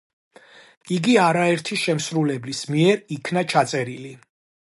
[0.95, 4.17] იგი არაერთი შემსრულებლის მიერ იქნა ჩაწერილი.